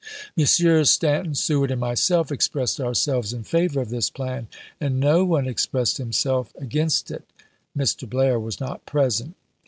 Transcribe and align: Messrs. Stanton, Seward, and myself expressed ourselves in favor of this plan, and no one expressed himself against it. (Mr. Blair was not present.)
Messrs. 0.35 0.89
Stanton, 0.89 1.35
Seward, 1.35 1.69
and 1.69 1.79
myself 1.79 2.31
expressed 2.31 2.81
ourselves 2.81 3.33
in 3.33 3.43
favor 3.43 3.79
of 3.81 3.89
this 3.91 4.09
plan, 4.09 4.47
and 4.79 4.99
no 4.99 5.23
one 5.23 5.47
expressed 5.47 5.97
himself 5.99 6.51
against 6.55 7.11
it. 7.11 7.23
(Mr. 7.77 8.09
Blair 8.09 8.39
was 8.39 8.59
not 8.59 8.83
present.) 8.87 9.35